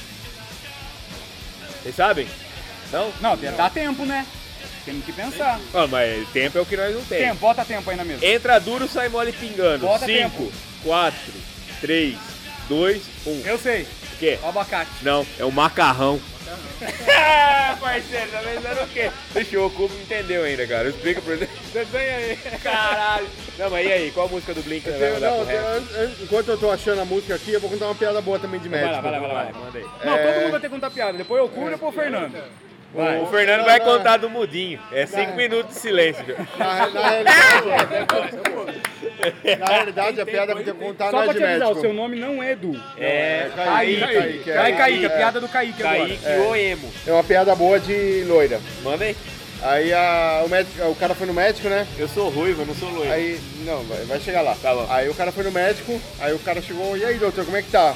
[1.82, 2.28] Vocês sabem?
[2.92, 3.12] Não?
[3.20, 4.26] Não, dá tempo, né?
[4.84, 5.58] Temos que pensar.
[5.74, 7.24] Ah, mas tempo é o que nós não temos.
[7.26, 8.24] Tempo, bota tempo aí na mesa.
[8.24, 9.86] Entra duro, sai mole pingando.
[9.86, 10.52] Bota 5,
[10.84, 11.18] 4,
[11.80, 12.16] 3,
[12.68, 13.42] 2, 1.
[13.46, 14.38] Eu sei, O quê?
[14.44, 14.90] abacate.
[15.02, 16.20] Não, é o macarrão.
[17.08, 19.10] Ah, parceiro, tá pensando o quê?
[19.34, 20.88] Deixa o Cubo não entendeu ainda, cara.
[20.88, 21.48] Explica pra ele.
[21.72, 22.36] Desenha aí.
[22.62, 23.26] Caralho.
[23.58, 24.10] Não, mas e aí?
[24.12, 25.94] Qual a música do Blink que você vai Eu- mandar não, pro resto?
[25.94, 28.38] eu- eu- enquanto eu tô achando a música aqui, eu vou contar uma piada boa
[28.38, 29.02] também de médico.
[29.02, 29.58] Vai lá, vai lá, vai lá.
[29.60, 29.84] Manda aí.
[30.04, 30.26] Não, É.
[30.32, 31.18] todo mundo vai ter que contar piada.
[31.18, 32.44] Depois eu curo e depois o Fernando.
[32.94, 33.20] Vai.
[33.20, 34.80] O Fernando vai contar do mudinho.
[34.90, 36.24] É 5 minutos de silêncio.
[36.56, 37.66] Na, na realidade,
[39.58, 41.44] na realidade, a piada que eu tenho que contar Só não é pra de te
[41.44, 41.80] avisar, o médico.
[41.86, 42.80] seu nome não é Edu.
[42.98, 44.16] É, Kaique, Kaique.
[44.22, 44.56] Kaique, é.
[44.56, 45.16] Vai, Kaique, a É.
[45.16, 45.98] piada do Kaique agora.
[45.98, 46.92] Kaique o emo.
[47.06, 48.60] É uma piada boa de loira.
[48.82, 49.16] Manda aí.
[49.62, 51.86] Aí a, o, médico, o cara foi no médico, né?
[51.98, 53.10] Eu sou ruivo, eu não sou loiro.
[53.10, 54.54] Aí, não, vai, vai chegar lá.
[54.62, 54.86] Tá bom.
[54.90, 57.62] Aí o cara foi no médico, aí o cara chegou, e aí doutor, como é
[57.62, 57.94] que tá?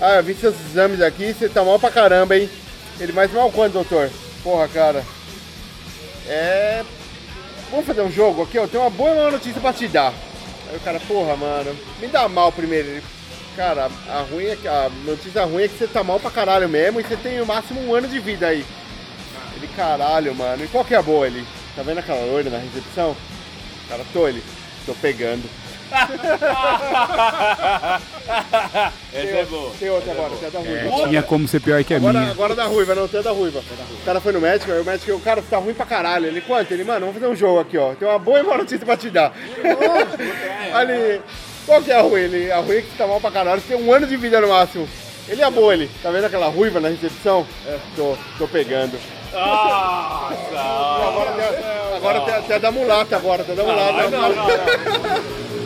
[0.00, 2.48] Ah, eu vi seus exames aqui, você tá mal pra caramba, hein?
[2.98, 4.08] Ele, mais mal quanto, doutor?
[4.42, 5.04] Porra, cara.
[6.26, 6.84] É.
[7.70, 8.66] Vamos fazer um jogo aqui, ó.
[8.66, 10.12] Tem uma boa notícia pra te dar.
[10.68, 13.02] Aí o cara, porra, mano, me dá mal primeiro.
[13.56, 16.68] Cara, a, ruim é que, a notícia ruim é que você tá mal pra caralho
[16.68, 18.64] mesmo e você tem no máximo um ano de vida aí.
[19.56, 20.64] Ele, caralho, mano.
[20.64, 21.26] E qual que é a boa?
[21.26, 23.16] Ele, tá vendo aquela loira na recepção?
[23.88, 24.42] Cara, tô ele.
[24.86, 25.42] Tô pegando.
[29.12, 29.72] Essa é boa.
[29.78, 31.08] Tem outra agora, tem a da ruiva.
[31.08, 32.30] Tinha como ser pior que a Agora, minha.
[32.30, 33.60] agora da ruiva, não, tem a da ruiva.
[33.60, 36.26] O cara foi no médico, aí o médico, o cara tá ruim pra caralho.
[36.26, 36.72] Ele, quanto?
[36.72, 37.92] Ele, mano, vamos fazer um jogo aqui, ó.
[37.94, 39.32] Tem uma boa e uma notícia pra te dar.
[40.80, 41.20] Ele,
[41.66, 42.20] qual que é a ruim?
[42.20, 44.40] Ele, a ruim é que tá mal pra caralho, você tem um ano de vida
[44.40, 44.88] no máximo.
[45.28, 45.88] Ele é boa, ele.
[46.02, 47.46] Tá vendo aquela ruiva na recepção?
[47.66, 48.98] É, tô, tô pegando.
[49.32, 50.34] Nossa!
[50.58, 51.30] Agora,
[51.96, 54.10] agora tem, tem a da mulata agora, tem a da mulata.
[54.10, 54.48] Não, não, não.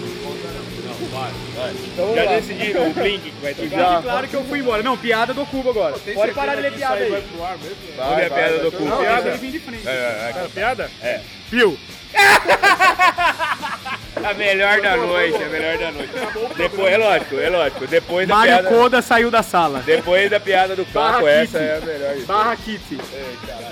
[1.71, 3.69] Então Já decidiram o Blink que vai tocar?
[3.77, 4.03] Já.
[4.03, 4.83] Claro que eu fui embora.
[4.83, 5.97] Não, piada do Cubo agora.
[5.99, 7.11] Pode parar de ler piada aí.
[7.11, 8.81] Vamos ver a Vai, piada vai, do vai.
[8.81, 8.85] cu.
[8.87, 9.29] Não, Piada?
[9.29, 9.89] ele vir de frente.
[9.89, 10.49] É, é, é.
[10.49, 10.91] Piada?
[11.03, 11.21] É.
[11.51, 11.79] Pio.
[14.23, 16.13] A melhor da noite, a melhor da noite.
[16.57, 17.87] Depois, é lógico, é lógico.
[17.87, 18.69] Depois da Mário piada.
[18.69, 19.81] Coda saiu da sala.
[19.81, 22.17] Depois da piada do Barra Paco, essa é a melhor.
[22.27, 22.99] Barra Kitty.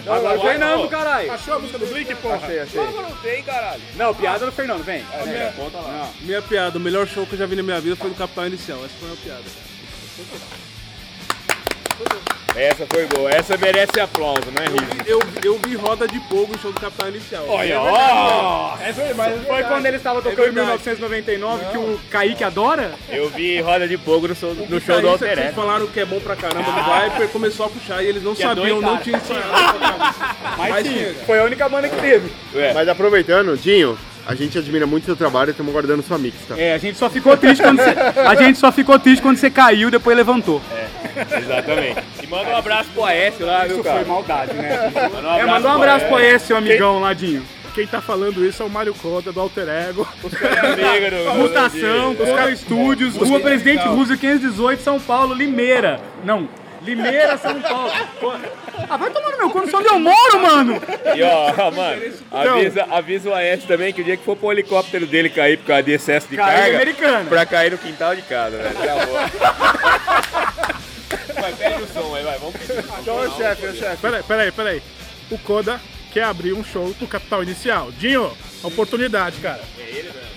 [0.06, 1.32] Agora, Fernando, caralho.
[1.32, 2.36] Achou a música do Blink, porra?
[2.36, 2.84] Achei, achei.
[2.84, 3.82] Como não tem, caralho?
[3.94, 5.04] Não, piada do Fernando, vem.
[5.14, 6.08] É, conta lá.
[6.20, 8.46] Minha piada, o melhor show que eu já vi na minha vida foi do Capital
[8.46, 8.78] Inicial.
[8.84, 9.44] Essa foi a minha piada.
[12.54, 14.66] Essa foi boa, essa merece aplauso, não é
[15.06, 15.22] Eu eu,
[15.54, 17.44] eu vi roda de fogo no show do Capital Inicial.
[17.48, 18.76] Olha, ó!
[19.16, 22.92] Mas foi quando ele estava tocando em 1999 que o Kaique adora?
[23.08, 26.04] Eu vi roda de fogo no, show- no show do Alter vocês falaram que é
[26.04, 28.82] bom pra caramba do Viper, começou a puxar e eles não Que é sabiam, dois
[28.82, 29.52] não tinham ensaiado.
[30.58, 32.30] Mas, Mas sim, foi a única banda que teve.
[32.54, 36.36] Ué, Mas aproveitando, Dinho, a gente admira muito seu trabalho e estamos guardando sua mix,
[36.46, 36.58] tá?
[36.58, 39.50] É, a gente só ficou triste quando você, a gente só ficou triste quando você
[39.50, 40.60] caiu e depois levantou.
[41.38, 42.02] exatamente.
[42.22, 43.96] E manda um abraço pro Aécio lá, viu, Isso cara?
[44.00, 44.92] foi maldade, né?
[45.12, 47.44] Manda É, manda um abraço pro seu amigão ladinho.
[47.74, 50.06] Quem tá falando isso é o Mário Coda do Alter Ego.
[50.22, 55.98] Amiga do- Mutação, Coca Estúdios, Rua Presidente Roosevelt 518, São Paulo, Limeira.
[56.22, 56.46] Não,
[56.82, 57.90] Limeira, São Paulo.
[58.90, 60.82] Ah, vai tomar no meu cu, não sei onde eu moro, mano.
[61.16, 65.06] E ó, mano, avisa, avisa o Aécio também que o dia que for pro helicóptero
[65.06, 67.24] dele cair por causa de excesso de Cai carga, americana.
[67.30, 68.78] pra cair no quintal de casa, velho.
[68.82, 69.16] Acabou.
[71.34, 72.84] Vai, pede o som aí, vai, vamos pedir.
[73.00, 73.96] Então, ô chefe, ô chefe.
[74.02, 74.82] Peraí, peraí, peraí.
[75.30, 75.80] O Koda
[76.12, 77.90] quer abrir um show pro Capital Inicial.
[77.92, 79.62] Dinho, oportunidade, cara.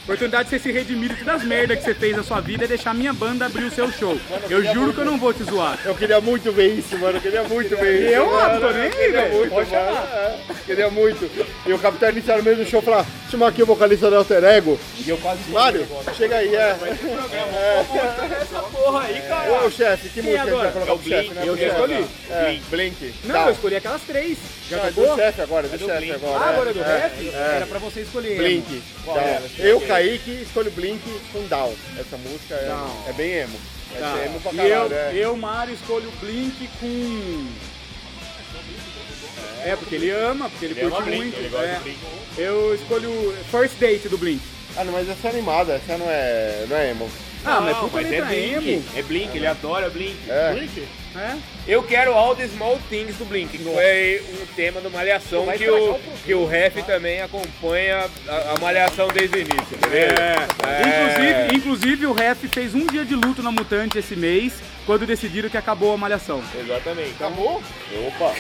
[0.06, 2.64] Oportunidade de você se redimir de todas as merdas que você fez na sua vida
[2.66, 4.16] e deixar a minha banda abrir o seu show.
[4.48, 5.80] Eu juro que eu não vou te zoar.
[5.84, 7.18] Eu queria muito ver isso, mano.
[7.18, 8.14] Eu queria muito ver isso.
[8.14, 8.62] Eu, mano.
[8.62, 9.34] tô nem Queria velho.
[9.36, 9.86] muito, Pode mano.
[9.88, 10.04] chamar.
[10.14, 11.48] É, queria muito.
[11.66, 14.44] E o capitão inicial no meio do show falar: chama aqui o vocalista do Alter
[14.44, 14.80] Ego.
[15.04, 16.78] E eu quase Mário, chega aí, é.
[18.42, 19.66] essa porra aí, cara.
[19.66, 20.70] Ô chefe, que Quem música a gente agora?
[20.70, 21.50] vai colocar É o pro chefe, Blink, né?
[21.50, 22.06] eu já escolhi.
[22.30, 23.14] É, Blink.
[23.24, 23.46] Não, Tá.
[23.48, 24.38] eu escolhi aquelas três.
[24.70, 25.08] Já Não, é acabou?
[25.10, 26.46] do chefe agora, do do chefe agora.
[26.46, 27.30] Ah, agora é do é, rap?
[27.34, 27.56] é.
[27.56, 28.38] Era pra você escolher.
[28.38, 28.82] Blink.
[29.04, 29.26] Qual Down.
[29.96, 31.74] Kaique, escolho Blink com Down.
[31.98, 33.04] Essa música é, Down.
[33.08, 33.60] é bem emo.
[33.96, 34.26] É Tá.
[34.26, 35.14] emo pra E caralho, eu, é.
[35.16, 37.48] eu, Mário, escolho o Blink com.
[39.64, 41.38] É, porque ele ama, porque ele, Ele curte ama Blink, muito.
[41.38, 41.74] ele gosta é.
[41.76, 42.00] de Blink.
[42.38, 44.42] Eu escolho First Date do Blink.
[44.78, 47.10] Ah, não, mas essa é animada, essa não é, não é emo.
[47.46, 48.70] Ah, mas Não, puta mas é Blink.
[48.70, 48.84] emo.
[48.96, 50.18] É Blink, ele adora Blink.
[50.28, 50.68] É.
[51.16, 51.38] É?
[51.66, 55.70] Eu quero All the Small Things do Blink, que foi um tema do Malhação que
[55.70, 60.10] o, que o Ref também acompanha a, a Malhação desde o início, entendeu?
[60.10, 60.82] É.
[60.82, 64.54] Inclusive, inclusive, o Ref fez um dia de luto na Mutante esse mês,
[64.86, 66.44] quando decidiram que acabou a malhação.
[66.60, 67.14] Exatamente.
[67.16, 67.64] Acabou?
[68.08, 68.36] Opa!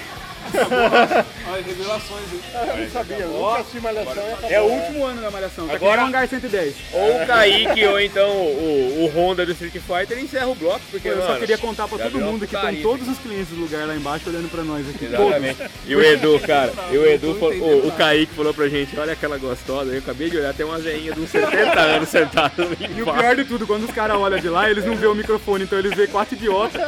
[0.53, 2.23] As revelações.
[2.53, 4.49] Eu não sabia, eu nunca assisti Malhação e acabou.
[4.51, 5.67] É o último ano da malhação.
[5.67, 6.07] Tá Agora- Agora...
[6.07, 6.75] Hangar 110.
[6.93, 11.07] Ou o Kaique, ou então o, o Honda do Street Fighter encerra o bloco, porque,
[11.07, 13.17] eu só mano, queria contar pra já todo virou mundo que putaria estão todos os
[13.19, 15.05] clientes do lugar lá embaixo olhando pra nós aqui.
[15.05, 15.57] Exatamente.
[15.85, 19.13] E o Edu, cara, e o Edu, falou- o, o Kaique falou pra gente, olha
[19.13, 22.77] aquela gostosa, eu acabei de olhar, tem uma veinha de uns 70 anos sentada ali
[22.81, 23.19] E o embaixo.
[23.21, 25.77] pior de tudo, quando os caras olham de lá, eles não vê o microfone, então
[25.79, 26.81] eles vê quatro idiotas,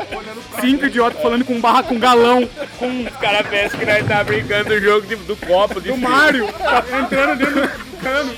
[0.61, 2.47] cinco idiotas falando com barra com galão,
[2.79, 5.97] com Os caras pensam que nós tá brincando do jogo de- do copo de do.
[5.97, 6.47] Mario
[6.99, 8.35] entrando dentro do cano.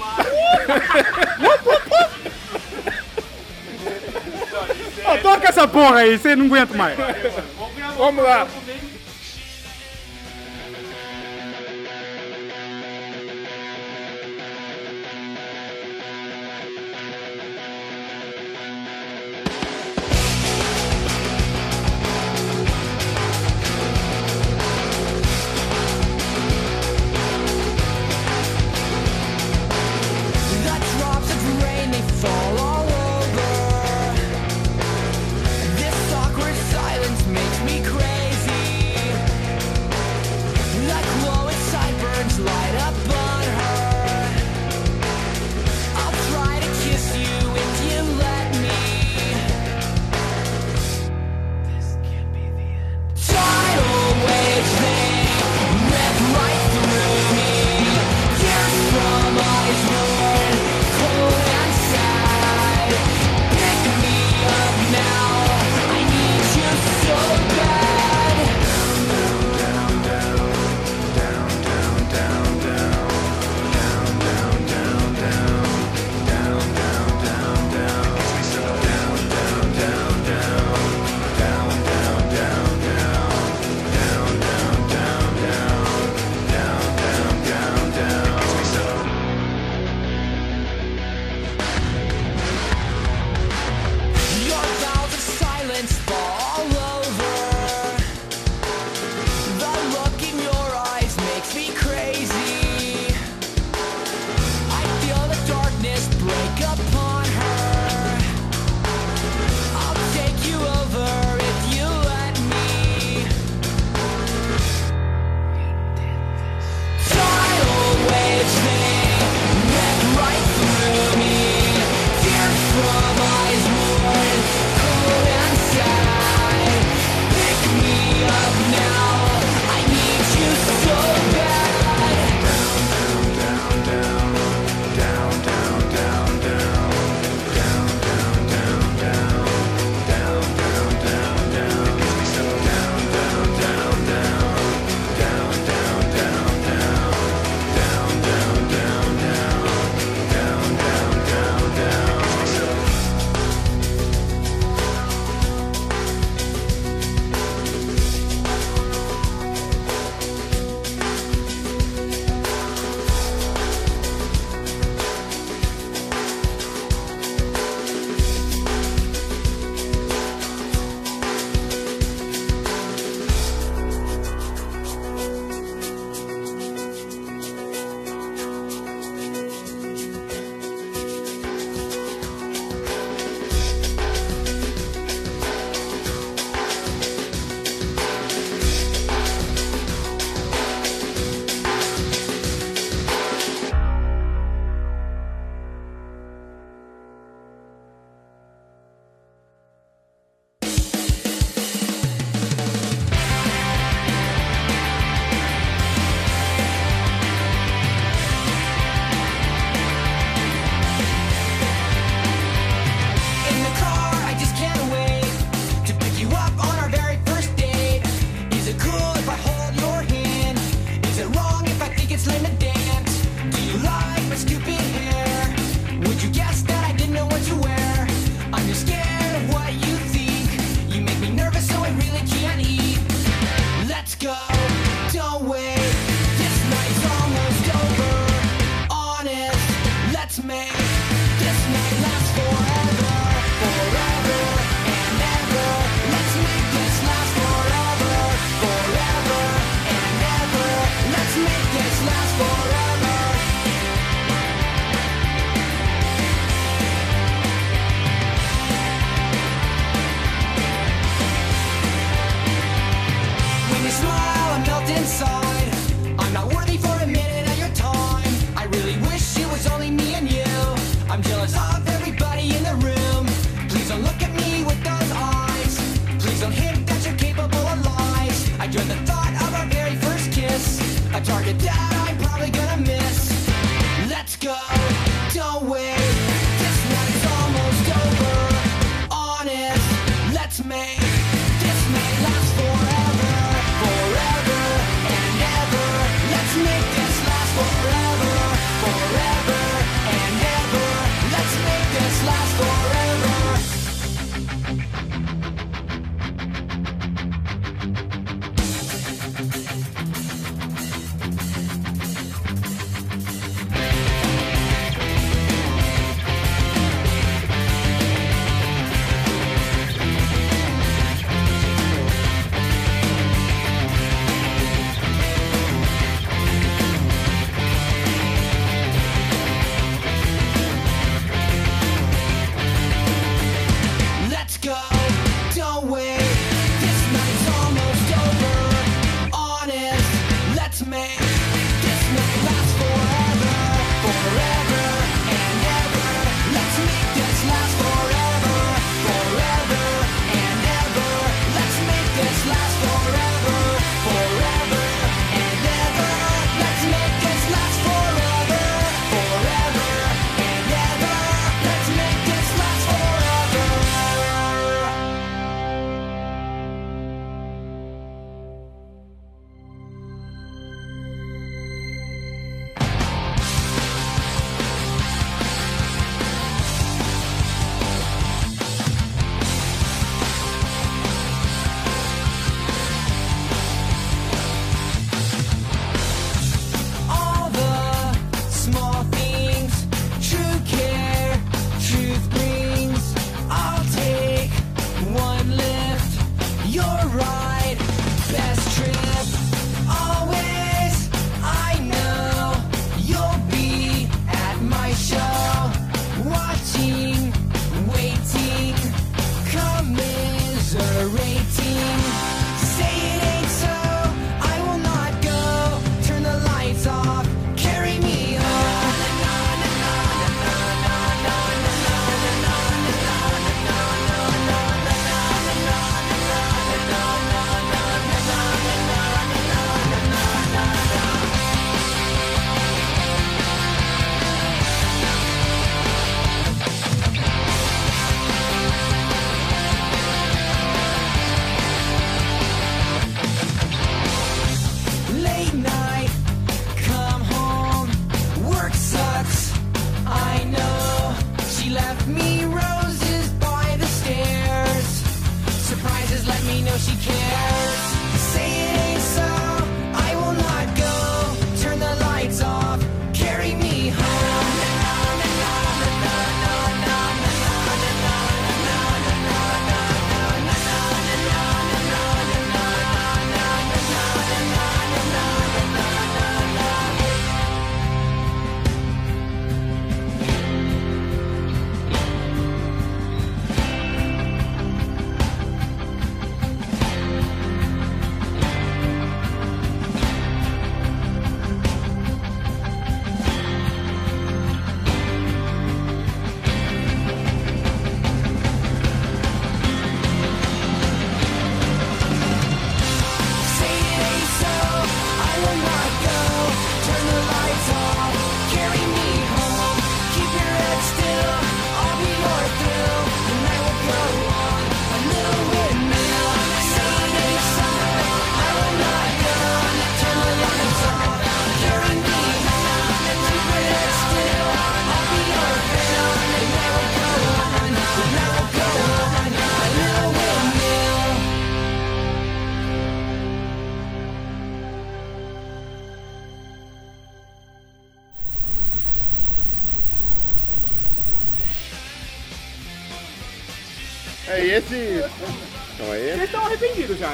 [5.21, 6.97] Toca essa porra aí, você não aguenta mais.
[7.97, 8.47] Vamos lá.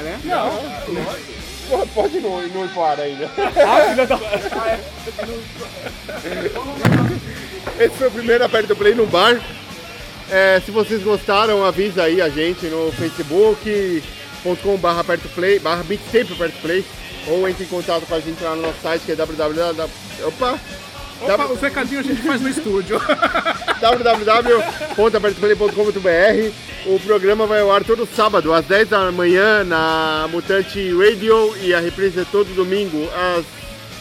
[0.02, 0.20] né?
[0.24, 1.86] Não.
[1.94, 2.64] Pode não ir no
[3.02, 3.30] ainda.
[3.36, 4.18] Ah, filha da...
[7.78, 9.40] Esse foi o primeiro Aperto Play no bar.
[10.30, 16.84] É, se vocês gostaram, avisa aí a gente no facebook.com barra apertoplay, barra sempre apertoplay,
[17.28, 19.90] ou entre em contato com a gente lá no nosso site que é www...
[20.24, 20.58] Opa!
[21.20, 21.54] Opa, w...
[21.54, 22.98] os recadinhos a gente faz no estúdio.
[23.80, 31.56] www.apertoplay.com.br o programa vai ao ar todo sábado, às 10 da manhã, na Mutante Radio,
[31.60, 33.44] e a reprise é todo domingo, às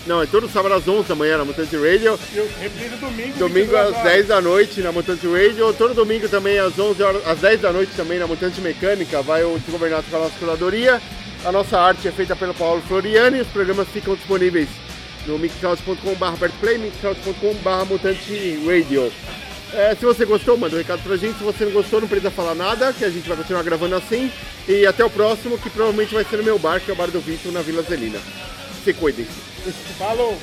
[0.06, 2.20] não, é todo sábado às 11 da manhã na Mutante Radio.
[2.34, 3.38] Eu reprise é domingo.
[3.40, 5.74] Domingo às 10 da noite na Mutante Radio.
[5.74, 9.24] Todo domingo também às 11 horas, às 10 da noite também na Mutante Mecânica.
[9.24, 11.02] Vai o governador com a nossa curadoria.
[11.44, 13.42] A nossa arte é feita pelo Paulo Floriani.
[13.42, 14.70] Os programas ficam disponíveis
[15.26, 19.12] no mixcloud.com.br, mixcloud.com.br Mutante Radio.
[19.74, 21.38] É, se você gostou, manda um recado pra gente.
[21.38, 24.32] Se você não gostou, não precisa falar nada, que a gente vai continuar gravando assim.
[24.68, 27.12] E até o próximo, que provavelmente vai ser no meu bar, que é o Bar
[27.12, 28.20] do Vitor, na Vila Zelina.
[28.84, 29.26] Se cuidem.
[29.98, 30.40] Falou!